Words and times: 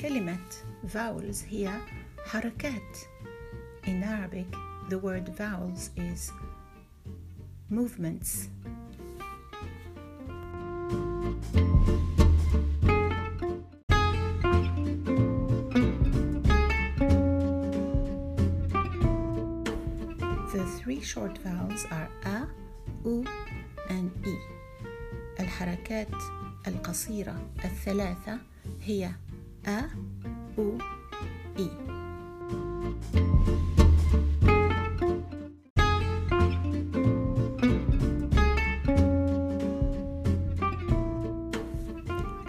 كلمة 0.00 0.38
vowels 0.94 1.44
هي 1.48 1.70
حركات 2.26 2.96
In 3.86 4.02
Arabic 4.02 4.46
the 4.90 4.98
word 4.98 5.28
vowels 5.38 5.90
is 5.96 6.32
movements 7.70 8.48
The 20.52 20.64
three 20.78 21.00
short 21.00 21.36
vowels 21.44 21.84
are 21.90 22.08
a, 22.24 22.46
u 23.04 23.24
and 23.90 24.10
e. 24.26 24.36
الحركات 25.40 26.08
القصيرة 26.66 27.36
الثلاثة 27.64 28.38
هي 28.81 29.11
a, 29.65 29.81
u, 30.57 30.77
e. 31.57 31.67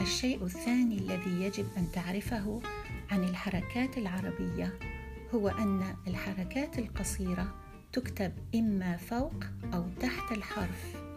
الشيء 0.00 0.44
الثاني 0.44 0.98
الذي 0.98 1.42
يجب 1.42 1.66
أن 1.76 1.92
تعرفه 1.92 2.60
عن 3.10 3.24
الحركات 3.24 3.98
العربية 3.98 4.78
هو 5.34 5.48
أن 5.48 5.94
الحركات 6.06 6.78
القصيرة 6.78 7.54
تكتب 7.92 8.32
إما 8.54 8.96
فوق 8.96 9.34
أو 9.74 9.84
تحت 10.00 10.32
الحرف. 10.32 11.11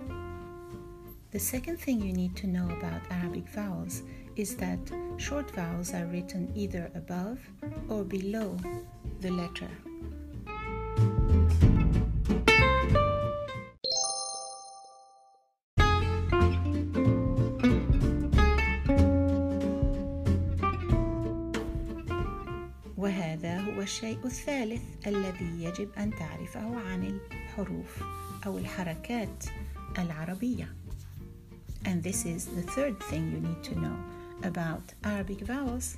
The 1.34 1.38
second 1.38 1.78
thing 1.78 2.00
you 2.00 2.12
need 2.12 2.34
to 2.36 2.46
know 2.46 2.68
about 2.78 3.02
Arabic 3.10 3.48
vowels 3.48 4.02
is 4.36 4.56
that 4.56 4.78
short 5.16 5.50
vowels 5.52 5.94
are 5.94 6.06
written 6.06 6.50
either 6.56 6.90
above 6.94 7.38
or 7.88 8.04
below 8.04 8.56
the 9.20 9.30
letter. 9.30 9.70
وهذا 22.96 23.60
هو 23.60 23.80
الشيء 23.82 24.18
الثالث 24.24 24.82
الذي 25.06 25.64
يجب 25.64 25.88
أن 25.98 26.10
تعرفه 26.10 26.80
عن 26.80 27.20
الحروف 27.32 28.02
أو 28.46 28.58
الحركات 28.58 29.44
العربية. 29.98 30.74
and 31.85 32.01
this 32.01 32.25
is 32.25 32.45
the 32.47 32.63
third 32.63 32.99
thing 33.03 33.31
you 33.31 33.39
need 33.39 33.63
to 33.63 33.79
know 33.79 33.95
about 34.43 34.81
Arabic 35.03 35.41
vowels. 35.41 35.97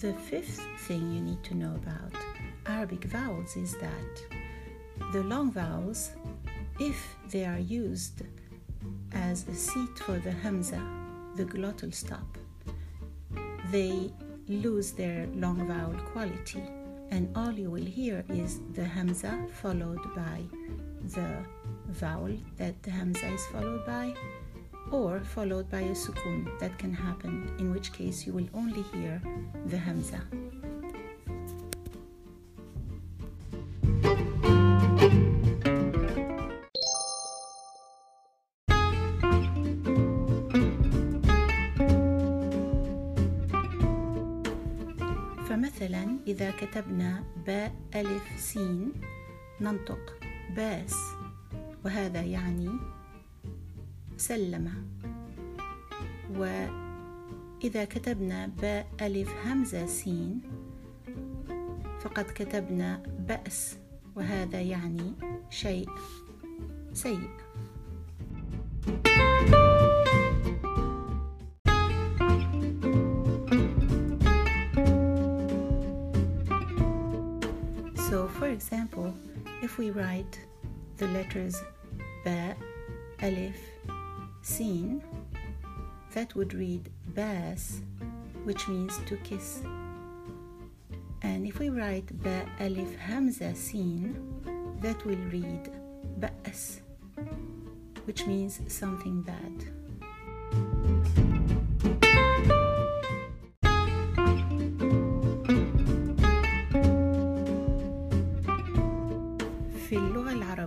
The 0.00 0.12
fifth 0.30 0.60
thing 0.86 1.12
you 1.12 1.22
need 1.22 1.42
to 1.44 1.54
know 1.54 1.74
about 1.74 2.12
Arabic 2.66 3.04
vowels 3.04 3.56
is 3.56 3.74
that 3.78 5.12
the 5.12 5.22
long 5.22 5.50
vowels, 5.50 6.10
if 6.78 7.16
they 7.30 7.46
are 7.46 7.58
used 7.58 8.22
as 9.12 9.48
a 9.48 9.54
seat 9.54 9.98
for 10.00 10.18
the 10.18 10.30
hamza, 10.30 10.80
the 11.36 11.46
glottal 11.46 11.92
stop, 11.92 12.36
they 13.72 14.12
lose 14.48 14.92
their 14.92 15.26
long 15.34 15.66
vowel 15.66 15.94
quality, 16.12 16.62
and 17.10 17.28
all 17.36 17.52
you 17.52 17.70
will 17.70 17.84
hear 17.84 18.24
is 18.28 18.60
the 18.74 18.84
hamza 18.84 19.38
followed 19.62 20.02
by 20.14 20.42
the 21.14 21.28
vowel 21.88 22.36
that 22.56 22.82
the 22.82 22.90
hamza 22.90 23.26
is 23.26 23.44
followed 23.46 23.84
by, 23.86 24.14
or 24.90 25.20
followed 25.20 25.70
by 25.70 25.80
a 25.80 25.94
sukun 25.94 26.58
that 26.58 26.78
can 26.78 26.92
happen, 26.92 27.54
in 27.58 27.72
which 27.72 27.92
case 27.92 28.26
you 28.26 28.32
will 28.32 28.48
only 28.54 28.82
hear 28.92 29.20
the 29.66 29.76
hamza. 29.76 30.20
فمثلا 45.58 46.18
إذا 46.26 46.50
كتبنا 46.50 47.24
باء 47.46 47.74
ألف 47.94 48.40
سين 48.40 48.92
ننطق 49.60 50.18
باس 50.56 50.94
وهذا 51.84 52.22
يعني 52.22 52.70
سلم 54.16 54.70
وإذا 56.30 57.84
كتبنا 57.84 58.46
باء 58.46 58.86
ألف 59.00 59.30
همزة 59.46 59.86
سين 59.86 60.40
فقد 62.00 62.24
كتبنا 62.24 63.02
بأس 63.28 63.78
وهذا 64.16 64.60
يعني 64.60 65.12
شيء 65.50 65.90
سيء. 66.92 67.47
So, 78.08 78.26
for 78.26 78.46
example, 78.48 79.12
if 79.62 79.76
we 79.76 79.90
write 79.90 80.40
the 80.96 81.06
letters 81.08 81.62
ba, 82.24 82.56
alif, 83.20 83.56
sin, 84.40 85.02
that 86.14 86.34
would 86.34 86.54
read 86.54 86.88
bas, 87.14 87.82
which 88.44 88.66
means 88.66 88.98
to 89.04 89.16
kiss. 89.18 89.60
And 91.20 91.46
if 91.46 91.58
we 91.58 91.68
write 91.68 92.06
ba, 92.22 92.46
alif, 92.60 92.96
hamza, 92.96 93.54
sin, 93.54 94.16
that 94.80 95.04
will 95.04 95.24
read 95.30 95.70
ba'as, 96.18 96.80
which 98.06 98.24
means 98.24 98.62
something 98.68 99.20
bad. 99.20 99.77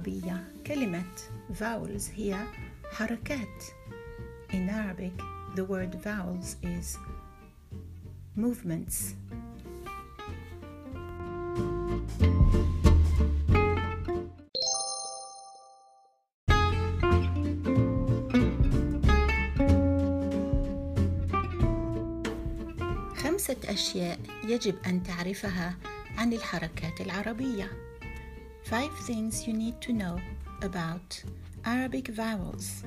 العربية 0.02 0.44
كلمة 0.68 1.04
vowels 1.60 2.04
هي 2.16 2.46
حركات. 2.92 3.64
In 4.52 4.70
Arabic, 4.70 5.22
the 5.56 5.64
word 5.64 5.96
vowels 6.04 6.56
is 6.64 6.98
movements. 8.36 9.16
خمسة 23.16 23.58
أشياء 23.66 24.20
يجب 24.44 24.76
أن 24.86 25.04
تعرفها 25.04 25.76
عن 26.18 26.34
الحركات 26.34 27.02
العربية. 27.02 27.91
Five 28.72 28.98
things 29.10 29.46
you 29.48 29.54
need 29.54 29.82
to 29.82 29.92
know 29.92 30.18
about 30.62 31.24
Arabic 31.66 32.08
vowels. 32.08 32.86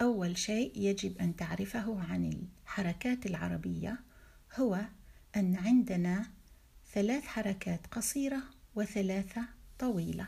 أول 0.00 0.38
شيء 0.38 0.72
يجب 0.76 1.18
أن 1.18 1.36
تعرفه 1.36 2.00
عن 2.00 2.24
الحركات 2.32 3.26
العربية 3.26 4.00
هو 4.58 4.80
أن 5.36 5.56
عندنا 5.56 6.26
ثلاث 6.92 7.24
حركات 7.24 7.86
قصيرة 7.86 8.42
وثلاثة 8.74 9.42
طويلة. 9.78 10.26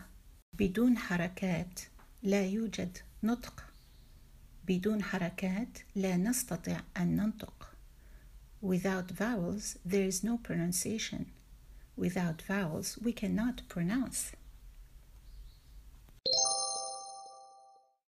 بدون 0.53 0.99
حركات 0.99 1.81
لا 2.23 2.47
يوجد 2.47 2.99
نطق. 3.23 3.65
بدون 4.65 5.03
حركات 5.03 5.79
لا 5.95 6.17
نستطيع 6.17 6.81
أن 6.97 7.17
ننطق. 7.17 7.70
Without 8.63 9.11
vowels, 9.11 9.79
there 9.85 10.05
is 10.05 10.23
no 10.23 10.37
pronunciation. 10.37 11.31
Without 11.97 12.43
vowels, 12.43 12.99
we 13.03 13.13
cannot 13.13 13.63
pronounce. 13.69 14.33